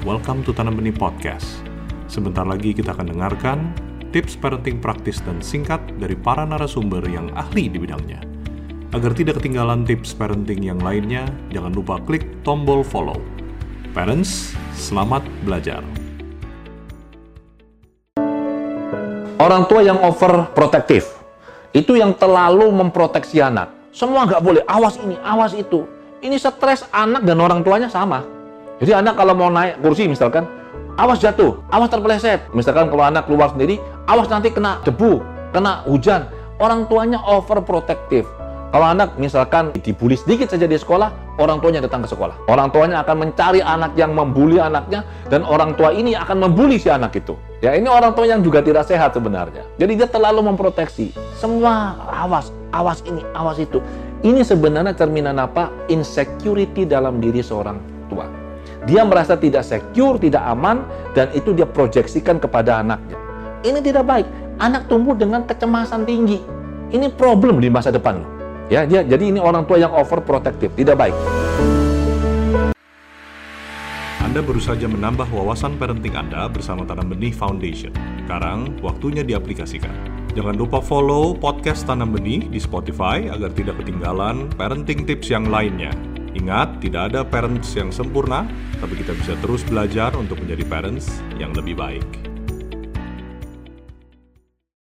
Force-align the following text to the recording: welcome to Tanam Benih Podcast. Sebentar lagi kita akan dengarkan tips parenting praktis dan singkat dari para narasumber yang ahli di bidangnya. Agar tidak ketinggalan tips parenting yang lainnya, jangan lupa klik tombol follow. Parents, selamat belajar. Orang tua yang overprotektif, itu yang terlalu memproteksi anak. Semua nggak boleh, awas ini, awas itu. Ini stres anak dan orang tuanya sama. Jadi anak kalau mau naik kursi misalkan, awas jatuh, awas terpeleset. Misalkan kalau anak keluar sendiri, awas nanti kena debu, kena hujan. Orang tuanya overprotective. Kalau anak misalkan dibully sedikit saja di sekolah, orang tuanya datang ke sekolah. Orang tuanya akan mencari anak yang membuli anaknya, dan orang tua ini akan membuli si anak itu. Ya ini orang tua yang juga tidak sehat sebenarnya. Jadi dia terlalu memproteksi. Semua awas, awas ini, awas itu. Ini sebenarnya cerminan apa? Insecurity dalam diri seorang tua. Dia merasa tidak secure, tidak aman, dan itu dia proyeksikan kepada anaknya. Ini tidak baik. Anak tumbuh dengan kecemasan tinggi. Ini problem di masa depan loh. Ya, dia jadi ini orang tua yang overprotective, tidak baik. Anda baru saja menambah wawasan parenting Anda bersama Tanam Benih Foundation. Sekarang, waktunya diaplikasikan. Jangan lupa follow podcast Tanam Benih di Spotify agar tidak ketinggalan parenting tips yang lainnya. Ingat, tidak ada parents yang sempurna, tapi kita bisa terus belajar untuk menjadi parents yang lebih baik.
welcome 0.00 0.40
to 0.40 0.56
Tanam 0.56 0.80
Benih 0.80 0.96
Podcast. 0.96 1.60
Sebentar 2.08 2.48
lagi 2.48 2.72
kita 2.72 2.96
akan 2.96 3.12
dengarkan 3.12 3.58
tips 4.16 4.32
parenting 4.32 4.80
praktis 4.80 5.20
dan 5.20 5.44
singkat 5.44 5.76
dari 6.00 6.16
para 6.16 6.48
narasumber 6.48 7.04
yang 7.04 7.28
ahli 7.36 7.68
di 7.68 7.76
bidangnya. 7.76 8.24
Agar 8.96 9.12
tidak 9.12 9.38
ketinggalan 9.38 9.84
tips 9.84 10.16
parenting 10.16 10.64
yang 10.64 10.80
lainnya, 10.80 11.28
jangan 11.52 11.76
lupa 11.76 12.00
klik 12.08 12.24
tombol 12.40 12.80
follow. 12.80 13.20
Parents, 13.92 14.56
selamat 14.72 15.20
belajar. 15.44 15.84
Orang 19.36 19.68
tua 19.68 19.84
yang 19.84 20.00
overprotektif, 20.00 21.12
itu 21.76 22.00
yang 22.00 22.16
terlalu 22.16 22.72
memproteksi 22.72 23.44
anak. 23.44 23.92
Semua 23.92 24.24
nggak 24.24 24.40
boleh, 24.40 24.62
awas 24.64 24.96
ini, 24.96 25.20
awas 25.20 25.52
itu. 25.52 25.84
Ini 26.24 26.40
stres 26.40 26.88
anak 26.88 27.20
dan 27.20 27.36
orang 27.36 27.60
tuanya 27.60 27.92
sama. 27.92 28.39
Jadi 28.80 28.96
anak 28.96 29.14
kalau 29.20 29.36
mau 29.36 29.52
naik 29.52 29.76
kursi 29.84 30.08
misalkan, 30.08 30.48
awas 30.96 31.20
jatuh, 31.20 31.60
awas 31.68 31.92
terpeleset. 31.92 32.48
Misalkan 32.56 32.88
kalau 32.88 33.04
anak 33.04 33.28
keluar 33.28 33.52
sendiri, 33.52 33.76
awas 34.08 34.24
nanti 34.32 34.48
kena 34.48 34.80
debu, 34.88 35.20
kena 35.52 35.84
hujan. 35.84 36.24
Orang 36.56 36.88
tuanya 36.88 37.20
overprotective. 37.20 38.24
Kalau 38.70 38.86
anak 38.86 39.18
misalkan 39.20 39.74
dibully 39.84 40.16
sedikit 40.16 40.48
saja 40.48 40.64
di 40.64 40.80
sekolah, 40.80 41.36
orang 41.42 41.60
tuanya 41.60 41.84
datang 41.84 42.06
ke 42.06 42.08
sekolah. 42.08 42.32
Orang 42.48 42.72
tuanya 42.72 43.04
akan 43.04 43.28
mencari 43.28 43.60
anak 43.60 43.92
yang 44.00 44.16
membuli 44.16 44.56
anaknya, 44.62 45.04
dan 45.28 45.44
orang 45.44 45.76
tua 45.76 45.92
ini 45.92 46.16
akan 46.16 46.48
membuli 46.48 46.80
si 46.80 46.88
anak 46.88 47.12
itu. 47.18 47.36
Ya 47.60 47.76
ini 47.76 47.90
orang 47.90 48.16
tua 48.16 48.24
yang 48.24 48.40
juga 48.40 48.64
tidak 48.64 48.88
sehat 48.88 49.12
sebenarnya. 49.12 49.66
Jadi 49.76 49.92
dia 49.98 50.08
terlalu 50.08 50.54
memproteksi. 50.54 51.12
Semua 51.36 51.98
awas, 52.08 52.54
awas 52.72 53.04
ini, 53.04 53.20
awas 53.36 53.60
itu. 53.60 53.82
Ini 54.24 54.40
sebenarnya 54.40 54.96
cerminan 54.96 55.36
apa? 55.36 55.68
Insecurity 55.90 56.88
dalam 56.88 57.18
diri 57.18 57.44
seorang 57.44 57.76
tua. 58.06 58.39
Dia 58.88 59.04
merasa 59.04 59.36
tidak 59.36 59.60
secure, 59.66 60.16
tidak 60.16 60.40
aman, 60.40 60.84
dan 61.12 61.28
itu 61.36 61.52
dia 61.52 61.68
proyeksikan 61.68 62.40
kepada 62.40 62.80
anaknya. 62.80 63.16
Ini 63.60 63.84
tidak 63.84 64.08
baik. 64.08 64.26
Anak 64.56 64.88
tumbuh 64.88 65.12
dengan 65.12 65.44
kecemasan 65.44 66.08
tinggi. 66.08 66.40
Ini 66.90 67.12
problem 67.12 67.60
di 67.60 67.68
masa 67.68 67.92
depan 67.92 68.24
loh. 68.24 68.30
Ya, 68.72 68.86
dia 68.88 69.04
jadi 69.04 69.34
ini 69.34 69.42
orang 69.42 69.66
tua 69.68 69.76
yang 69.82 69.92
overprotective, 69.92 70.72
tidak 70.78 70.96
baik. 70.96 71.16
Anda 74.22 74.46
baru 74.46 74.62
saja 74.62 74.86
menambah 74.86 75.26
wawasan 75.26 75.74
parenting 75.74 76.14
Anda 76.14 76.46
bersama 76.46 76.86
Tanam 76.86 77.10
Benih 77.10 77.34
Foundation. 77.34 77.90
Sekarang, 78.24 78.78
waktunya 78.78 79.26
diaplikasikan. 79.26 79.90
Jangan 80.38 80.54
lupa 80.54 80.78
follow 80.78 81.34
podcast 81.34 81.82
Tanam 81.82 82.14
Benih 82.14 82.46
di 82.46 82.62
Spotify 82.62 83.26
agar 83.26 83.50
tidak 83.50 83.82
ketinggalan 83.82 84.46
parenting 84.54 85.02
tips 85.02 85.34
yang 85.34 85.50
lainnya. 85.50 85.90
Ingat, 86.30 86.78
tidak 86.78 87.10
ada 87.10 87.26
parents 87.26 87.74
yang 87.74 87.90
sempurna, 87.90 88.46
tapi 88.78 88.94
kita 88.94 89.18
bisa 89.18 89.34
terus 89.42 89.66
belajar 89.66 90.14
untuk 90.14 90.38
menjadi 90.38 90.62
parents 90.70 91.10
yang 91.42 91.50
lebih 91.50 91.74
baik. 91.74 92.29